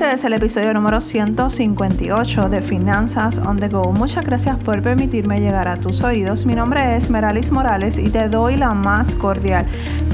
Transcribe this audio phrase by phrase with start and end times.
[0.00, 3.92] Este es el episodio número 158 de Finanzas on the Go.
[3.92, 6.46] Muchas gracias por permitirme llegar a tus oídos.
[6.46, 9.66] Mi nombre es Meralis Morales y te doy la más cordial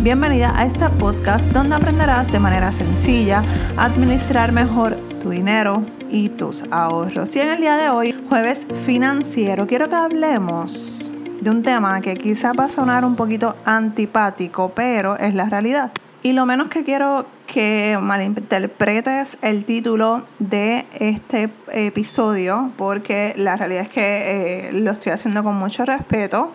[0.02, 3.44] bienvenida a este podcast donde aprenderás de manera sencilla
[3.76, 7.36] a administrar mejor tu dinero y tus ahorros.
[7.36, 12.16] Y en el día de hoy, jueves financiero, quiero que hablemos de un tema que
[12.16, 15.92] quizá va a sonar un poquito antipático, pero es la realidad.
[16.26, 23.82] Y lo menos que quiero que malinterpretes el título de este episodio, porque la realidad
[23.82, 26.50] es que eh, lo estoy haciendo con mucho respeto,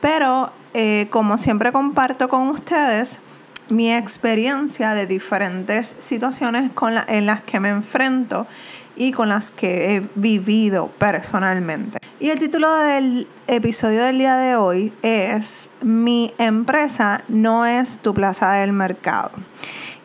[0.00, 3.20] pero eh, como siempre comparto con ustedes
[3.68, 6.70] mi experiencia de diferentes situaciones
[7.08, 8.46] en las que me enfrento
[8.96, 11.98] y con las que he vivido personalmente.
[12.18, 18.12] Y el título del episodio del día de hoy es Mi empresa no es tu
[18.14, 19.30] plaza del mercado.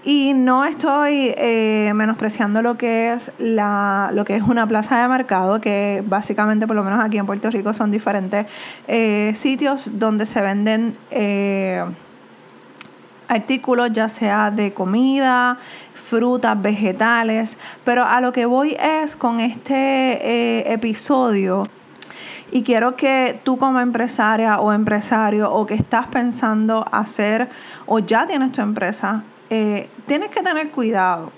[0.06, 5.08] Y no estoy eh, menospreciando lo que es la, lo que es una plaza de
[5.08, 8.46] mercado, que básicamente, por lo menos aquí en Puerto Rico, son diferentes
[8.88, 11.84] eh, sitios donde se venden eh,
[13.28, 15.58] artículos, ya sea de comida,
[15.94, 17.58] frutas, vegetales.
[17.84, 21.64] Pero a lo que voy es con este episodio
[22.52, 27.50] y quiero que tú como empresaria o empresario o que estás pensando hacer
[27.86, 31.32] o ya tienes tu empresa, eh, tienes que tener cuidado.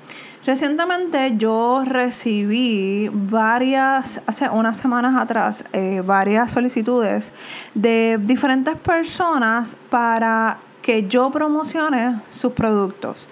[0.46, 7.34] Recientemente yo recibí varias, hace unas semanas atrás, eh, varias solicitudes
[7.74, 13.28] de diferentes personas para que yo promocione sus productos.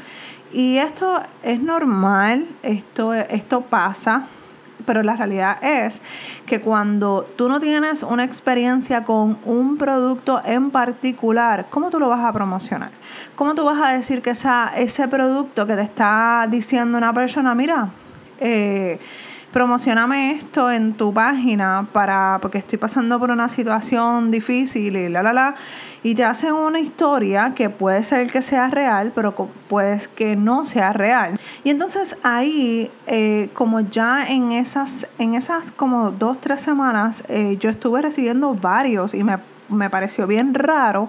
[0.52, 4.28] Y esto es normal, esto, esto pasa
[4.86, 6.02] pero la realidad es
[6.46, 12.10] que cuando tú no tienes una experiencia con un producto en particular, ¿cómo tú lo
[12.10, 12.92] vas a promocionar?
[13.36, 17.56] ¿Cómo tú vas a decir que esa, ese producto que te está diciendo una persona,
[17.56, 17.90] mira,
[18.40, 19.00] eh,
[19.56, 25.24] promocioname esto en tu página para porque estoy pasando por una situación difícil y la
[25.24, 25.56] la la
[26.04, 29.34] y te hacen una historia que puede ser que sea real pero
[29.70, 31.40] puede que no sea real.
[31.64, 37.56] Y entonces ahí eh, como ya en esas en esas como dos tres semanas eh,
[37.58, 39.38] yo estuve recibiendo varios y me
[39.70, 41.08] me pareció bien raro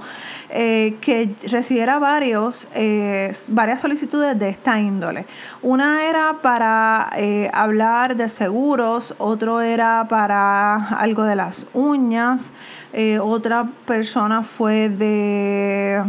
[0.48, 5.26] eh, que recibiera varios, eh, varias solicitudes de esta índole.
[5.62, 12.52] Una era para eh, hablar de seguros, otro era para algo de las uñas,
[13.20, 16.02] otra persona fue de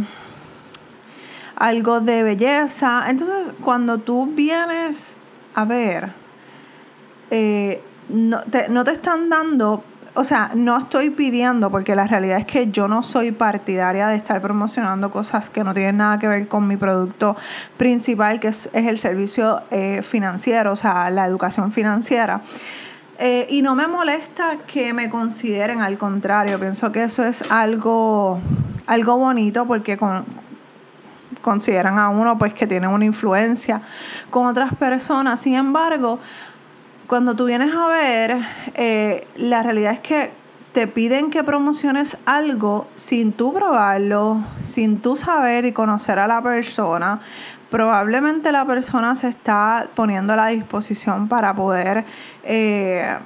[1.56, 3.04] algo de belleza.
[3.08, 5.14] Entonces, cuando tú vienes
[5.54, 6.12] a ver,
[8.08, 9.84] no te están dando
[10.18, 14.16] o sea, no estoy pidiendo, porque la realidad es que yo no soy partidaria de
[14.16, 17.36] estar promocionando cosas que no tienen nada que ver con mi producto
[17.76, 22.40] principal, que es, el servicio eh, financiero, o sea, la educación financiera.
[23.20, 28.40] Eh, y no me molesta que me consideren, al contrario, pienso que eso es algo,
[28.88, 29.96] algo bonito porque
[31.42, 33.82] consideran a uno pues que tiene una influencia
[34.30, 35.38] con otras personas.
[35.38, 36.18] Sin embargo,
[37.08, 38.38] cuando tú vienes a ver,
[38.74, 40.30] eh, la realidad es que
[40.72, 46.42] te piden que promociones algo sin tú probarlo, sin tú saber y conocer a la
[46.42, 47.20] persona.
[47.70, 52.04] Probablemente la persona se está poniendo a la disposición para poder
[52.44, 53.16] eh,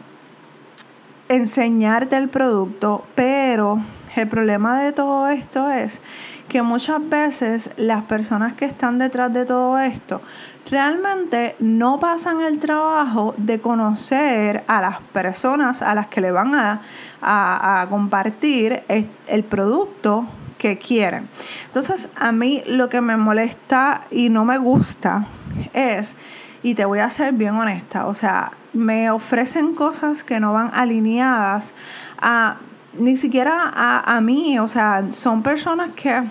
[1.28, 3.80] enseñarte el producto, pero
[4.16, 6.00] el problema de todo esto es
[6.48, 10.20] que muchas veces las personas que están detrás de todo esto
[10.70, 16.54] realmente no pasan el trabajo de conocer a las personas a las que le van
[16.54, 16.80] a,
[17.88, 20.26] compartir el producto
[20.62, 21.28] que quieren.
[21.66, 25.26] Entonces, a mí lo que me molesta y no me gusta
[25.72, 26.14] es,
[26.62, 30.70] y te voy a ser bien honesta, o sea, me ofrecen cosas que no van
[30.72, 31.74] alineadas
[32.20, 32.58] a
[32.98, 36.22] ni siquiera a, a mí, o sea, son personas que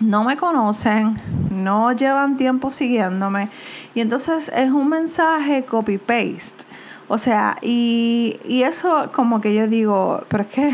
[0.00, 3.50] no me conocen, no llevan tiempo siguiéndome.
[3.94, 6.66] Y entonces es un mensaje copy-paste.
[7.08, 10.72] O sea, y, y, eso como que yo digo, pero es que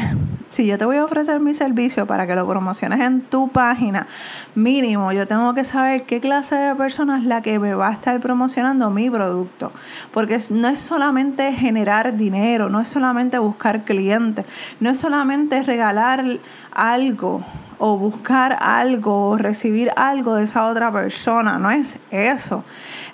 [0.55, 4.07] si yo te voy a ofrecer mi servicio para que lo promociones en tu página,
[4.55, 7.93] mínimo yo tengo que saber qué clase de persona es la que me va a
[7.93, 9.73] estar promocionando mi producto.
[10.13, 14.47] Porque no es solamente generar dinero, no es solamente buscar clientes,
[14.79, 16.25] no es solamente regalar
[16.71, 17.45] algo
[17.79, 22.63] o buscar algo o recibir algo de esa otra persona, no es eso.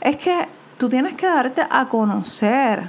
[0.03, 0.47] Es que
[0.81, 2.89] tú tienes que darte a conocer,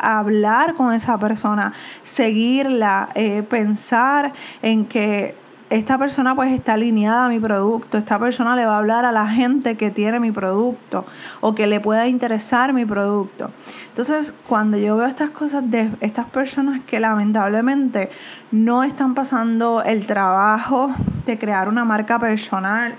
[0.00, 5.36] hablar con esa persona, seguirla, eh, pensar en que
[5.68, 9.12] esta persona pues está alineada a mi producto, esta persona le va a hablar a
[9.12, 11.04] la gente que tiene mi producto
[11.42, 13.50] o que le pueda interesar mi producto.
[13.88, 18.08] Entonces, cuando yo veo estas cosas de estas personas que lamentablemente
[18.50, 20.90] no están pasando el trabajo
[21.26, 22.94] de crear una marca personal,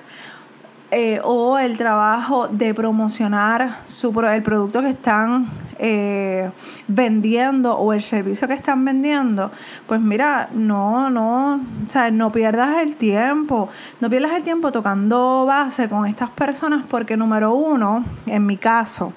[0.89, 5.47] eh, o el trabajo de promocionar su, el producto que están
[5.79, 6.49] eh,
[6.87, 9.51] vendiendo o el servicio que están vendiendo,
[9.85, 13.67] pues mira, no, no, o sea, no pierdas el tiempo,
[13.99, 19.11] no pierdas el tiempo tocando base con estas personas porque número uno, en mi caso,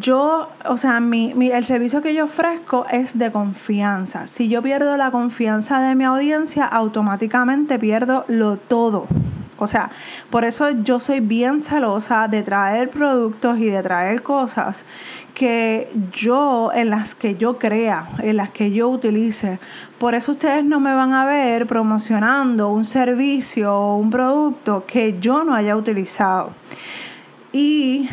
[0.00, 4.26] yo, o sea, mi, mi, el servicio que yo ofrezco es de confianza.
[4.26, 9.06] Si yo pierdo la confianza de mi audiencia, automáticamente pierdo lo todo.
[9.60, 9.90] O sea,
[10.30, 14.86] por eso yo soy bien celosa de traer productos y de traer cosas
[15.34, 19.58] que yo, en las que yo crea, en las que yo utilice.
[19.98, 25.20] Por eso ustedes no me van a ver promocionando un servicio o un producto que
[25.20, 26.52] yo no haya utilizado.
[27.52, 28.08] Y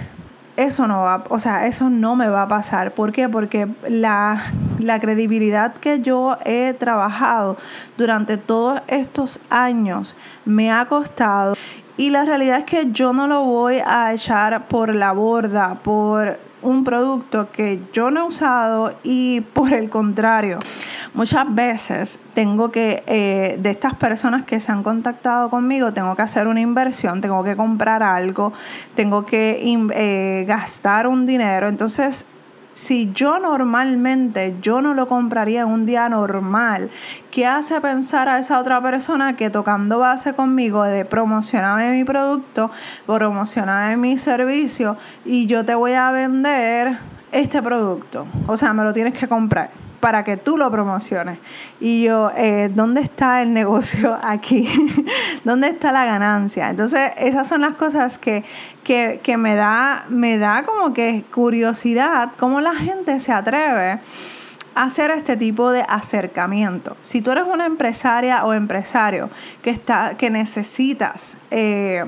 [0.58, 2.94] eso no va, o sea, eso no me va a pasar.
[2.94, 3.30] ¿Por qué?
[3.30, 4.44] Porque la,
[4.80, 7.58] la, credibilidad que yo he trabajado
[7.96, 11.56] durante todos estos años me ha costado.
[11.96, 16.40] Y la realidad es que yo no lo voy a echar por la borda, por
[16.62, 20.60] un producto que yo no he usado y por el contrario,
[21.14, 26.22] muchas veces tengo que, eh, de estas personas que se han contactado conmigo, tengo que
[26.22, 28.54] hacer una inversión, tengo que comprar algo,
[28.96, 29.60] tengo que
[29.94, 31.68] eh, gastar un dinero.
[31.68, 32.26] Entonces,
[32.78, 36.92] si yo normalmente yo no lo compraría en un día normal,
[37.32, 42.70] ¿qué hace pensar a esa otra persona que tocando base conmigo de promocionarme mi producto,
[43.08, 44.96] promocionarme mi servicio
[45.26, 47.00] y yo te voy a vender
[47.32, 48.28] este producto?
[48.46, 51.40] O sea, me lo tienes que comprar para que tú lo promociones.
[51.80, 54.68] Y yo, eh, ¿dónde está el negocio aquí?
[55.44, 56.70] ¿Dónde está la ganancia?
[56.70, 58.44] Entonces, esas son las cosas que,
[58.84, 64.00] que, me, da, me da como que curiosidad, cómo la gente se atreve
[64.76, 66.96] a hacer este tipo de acercamiento.
[67.02, 69.30] Si tú eres una empresaria o empresario
[69.62, 71.38] que, está, que necesitas...
[71.52, 72.06] Eh,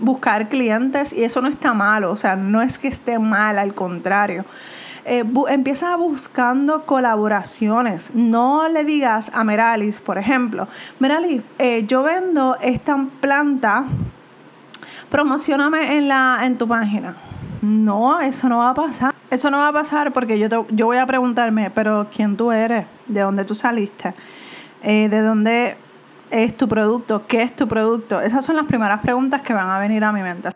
[0.00, 3.76] buscar clientes y eso no está malo, o sea, no es que esté mal, al
[3.76, 4.44] contrario
[5.04, 8.14] eh, empieza buscando colaboraciones.
[8.14, 10.66] No le digas a Meralis, por ejemplo,
[10.98, 13.84] Meralis, eh, yo vendo esta planta,
[15.10, 17.16] promocioname en, la, en tu página.
[17.60, 19.14] No, eso no va a pasar.
[19.30, 22.86] Eso no va a pasar porque yo, yo voy a preguntarme, pero ¿quién tú eres?
[23.06, 24.14] ¿De dónde tú saliste?
[24.82, 25.76] Eh, ¿De dónde
[26.30, 27.26] es tu producto?
[27.26, 28.20] ¿Qué es tu producto?
[28.20, 30.50] Esas son las primeras preguntas que van a venir a mi mente.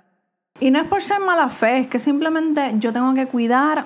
[0.61, 3.85] Y no es por ser mala fe, es que simplemente yo tengo que cuidar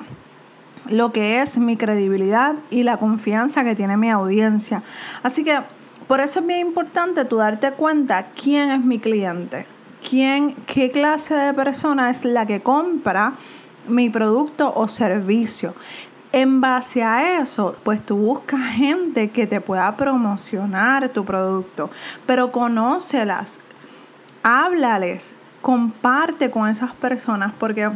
[0.89, 4.83] lo que es mi credibilidad y la confianza que tiene mi audiencia.
[5.23, 5.61] Así que
[6.09, 9.67] por eso es bien importante tú darte cuenta quién es mi cliente,
[10.09, 13.35] quién, qué clase de persona es la que compra
[13.87, 15.75] mi producto o servicio.
[16.33, 21.91] En base a eso, pues tú buscas gente que te pueda promocionar tu producto,
[22.27, 23.61] pero conócelas,
[24.43, 27.91] háblales, comparte con esas personas porque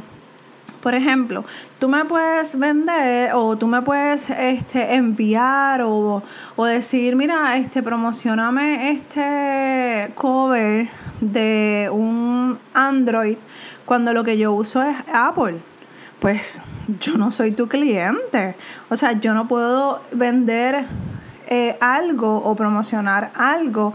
[0.86, 1.44] por ejemplo,
[1.80, 6.22] tú me puedes vender o tú me puedes este, enviar o,
[6.58, 10.88] decir, mira, este, promocioname este cover
[11.20, 13.36] de un Android
[13.84, 15.58] cuando lo que yo uso es Apple.
[16.20, 16.62] Pues
[17.00, 18.54] yo no soy tu cliente.
[18.88, 20.86] O sea, yo no puedo vender
[21.48, 23.92] eh, algo o promocionar algo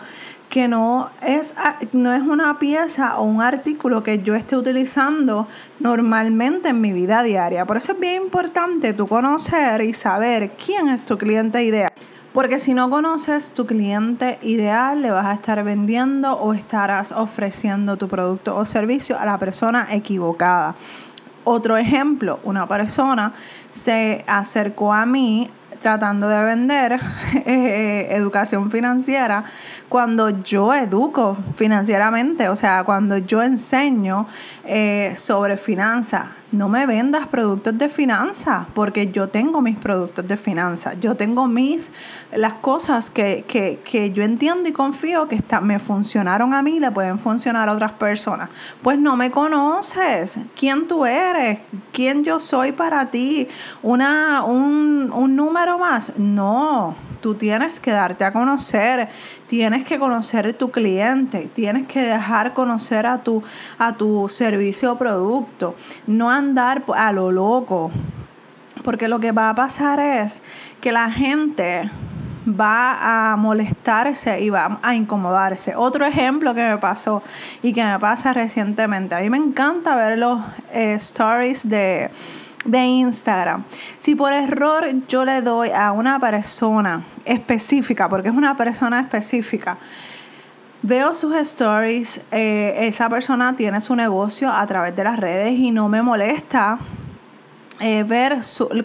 [0.52, 1.56] que no es,
[1.94, 5.48] no es una pieza o un artículo que yo esté utilizando
[5.80, 7.66] normalmente en mi vida diaria.
[7.66, 11.94] Por eso es bien importante tú conocer y saber quién es tu cliente ideal.
[12.34, 17.96] Porque si no conoces tu cliente ideal, le vas a estar vendiendo o estarás ofreciendo
[17.96, 20.76] tu producto o servicio a la persona equivocada.
[21.46, 23.32] Otro ejemplo, una persona
[23.72, 25.50] se acercó a mí
[25.82, 27.00] tratando de vender
[27.46, 29.44] eh, educación financiera
[29.90, 34.28] cuando yo educo financieramente, o sea, cuando yo enseño
[34.64, 36.41] eh, sobre finanzas.
[36.52, 40.98] No me vendas productos de finanzas, porque yo tengo mis productos de finanzas.
[41.00, 41.92] Yo tengo mis,
[42.34, 46.80] las cosas que, que, que yo entiendo y confío que está, me funcionaron a mí,
[46.80, 48.50] le pueden funcionar a otras personas.
[48.82, 50.40] Pues no me conoces.
[50.54, 51.60] ¿Quién tú eres?
[51.94, 53.48] ¿Quién yo soy para ti?
[53.82, 56.18] Una, un, un número más.
[56.18, 59.10] No Tú tienes que darte a conocer,
[59.48, 63.44] tienes que conocer tu cliente, tienes que dejar conocer a tu,
[63.78, 65.76] a tu servicio o producto,
[66.08, 67.92] no andar a lo loco.
[68.84, 70.42] Porque lo que va a pasar es
[70.82, 71.92] que la gente
[72.48, 75.76] va a molestarse y va a incomodarse.
[75.76, 77.22] Otro ejemplo que me pasó
[77.62, 79.16] y que me pasa recientemente.
[79.16, 80.40] A mí me encanta ver los
[80.74, 82.10] eh, stories de,
[82.66, 83.64] de Instagram.
[83.98, 89.78] Si por error yo le doy a una persona específica, porque es una persona específica,
[90.84, 95.70] Veo sus stories, eh, esa persona tiene su negocio a través de las redes y
[95.70, 96.80] no me molesta
[97.80, 98.40] eh, ver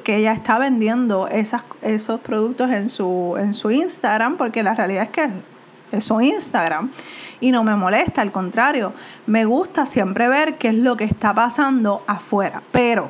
[0.04, 5.08] que ella está vendiendo esos productos en su, en su Instagram, porque la realidad es
[5.08, 5.28] que
[5.90, 6.90] es su Instagram
[7.40, 8.92] y no me molesta, al contrario,
[9.26, 12.62] me gusta siempre ver qué es lo que está pasando afuera.
[12.72, 13.08] Pero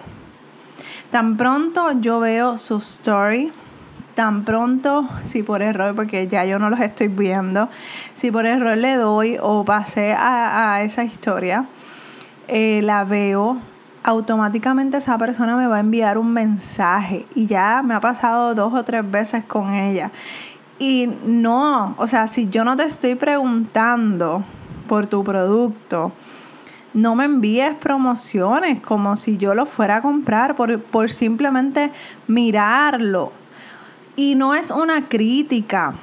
[1.10, 3.52] tan pronto yo veo su story,
[4.14, 7.68] tan pronto, si por error, porque ya yo no los estoy viendo,
[8.14, 11.66] si por error le doy o pasé a, esa historia,
[12.48, 13.58] eh, la veo,
[14.02, 18.72] automáticamente esa persona me va a enviar un mensaje y ya me ha pasado dos
[18.72, 20.10] o tres veces con ella.
[20.78, 24.44] Y no, o sea, si yo no te estoy preguntando
[24.88, 26.12] por tu producto,
[26.96, 31.92] no me envíes promociones como si yo lo fuera a comprar por, por simplemente
[32.26, 33.32] mirarlo
[34.16, 35.94] y no es una crítica.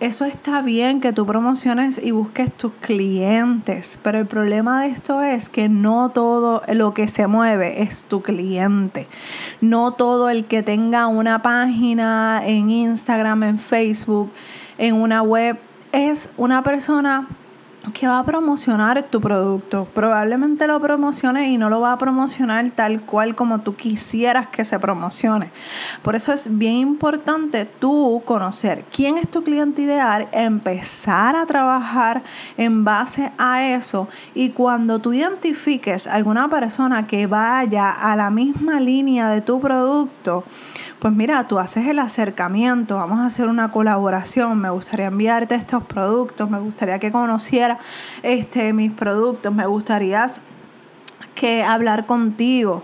[0.00, 5.22] Eso está bien que tú promociones y busques tus clientes, pero el problema de esto
[5.22, 9.06] es que no todo lo que se mueve es tu cliente.
[9.60, 14.30] No todo el que tenga una página en Instagram, en Facebook,
[14.78, 15.58] en una web,
[15.92, 17.28] es una persona
[17.92, 19.86] que va a promocionar tu producto.
[19.94, 24.64] Probablemente lo promocione y no lo va a promocionar tal cual como tú quisieras que
[24.64, 25.50] se promocione.
[26.02, 32.22] Por eso es bien importante tú conocer quién es tu cliente ideal, empezar a trabajar
[32.56, 38.80] en base a eso y cuando tú identifiques alguna persona que vaya a la misma
[38.80, 40.44] línea de tu producto,
[40.98, 45.84] pues mira, tú haces el acercamiento, vamos a hacer una colaboración, me gustaría enviarte estos
[45.84, 47.78] productos, me gustaría que conociera
[48.22, 50.26] este, mis productos, me gustaría
[51.36, 52.82] que hablar contigo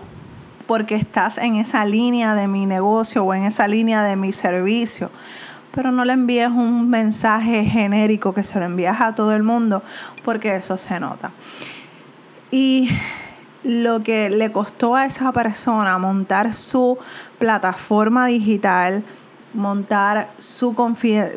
[0.65, 5.11] porque estás en esa línea de mi negocio o en esa línea de mi servicio.
[5.71, 9.83] Pero no le envíes un mensaje genérico que se lo envías a todo el mundo
[10.23, 11.31] porque eso se nota.
[12.49, 12.89] Y
[13.65, 16.97] lo que le costó a esa persona montar su
[17.39, 19.03] plataforma digital,
[19.53, 20.75] montar su,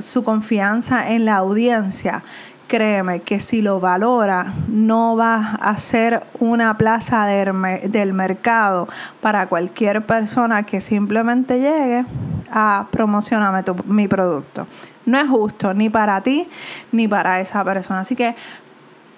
[0.00, 2.22] su confianza en la audiencia,
[2.68, 8.88] créeme que si lo valora, no va a ser una plaza del mercado
[9.22, 12.04] para cualquier persona que simplemente llegue
[12.52, 14.66] a promocionarme mi producto.
[15.06, 16.48] No es justo ni para ti
[16.92, 18.00] ni para esa persona.
[18.00, 18.36] Así que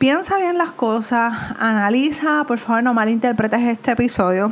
[0.01, 4.51] piensa bien las cosas, analiza, por favor no malinterpretes este episodio.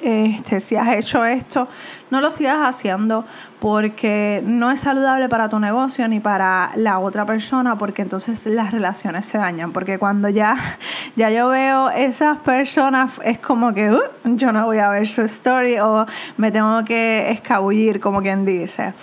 [0.00, 1.68] Este, si has hecho esto,
[2.10, 3.26] no lo sigas haciendo
[3.60, 8.70] porque no es saludable para tu negocio ni para la otra persona, porque entonces las
[8.70, 9.72] relaciones se dañan.
[9.72, 10.56] Porque cuando ya,
[11.16, 15.20] ya yo veo esas personas, es como que uh, yo no voy a ver su
[15.20, 16.06] story o
[16.38, 18.94] me tengo que escabullir, como quien dice.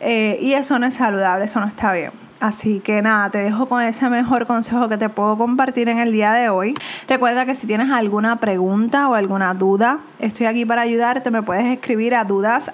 [0.00, 2.29] Eh, y eso no es saludable, eso no está bien.
[2.40, 6.10] Así que nada, te dejo con ese mejor consejo que te puedo compartir en el
[6.10, 6.72] día de hoy.
[7.06, 11.30] Recuerda que si tienes alguna pregunta o alguna duda, estoy aquí para ayudarte.
[11.30, 12.70] Me puedes escribir a dudas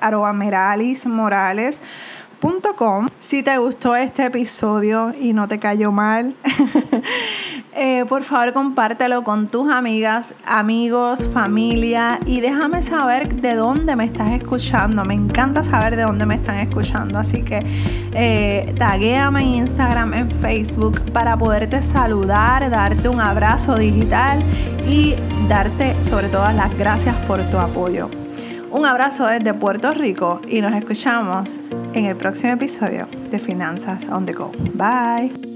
[3.18, 6.34] Si te gustó este episodio y no te cayó mal,
[7.78, 14.06] Eh, por favor compártelo con tus amigas, amigos, familia y déjame saber de dónde me
[14.06, 15.04] estás escuchando.
[15.04, 17.18] Me encanta saber de dónde me están escuchando.
[17.18, 17.66] Así que
[18.14, 24.42] eh, taguéame en Instagram, en Facebook para poderte saludar, darte un abrazo digital
[24.88, 25.14] y
[25.46, 28.08] darte sobre todo las gracias por tu apoyo.
[28.76, 31.60] Un abrazo desde Puerto Rico y nos escuchamos
[31.94, 34.52] en el próximo episodio de Finanzas on the Go.
[34.74, 35.55] Bye.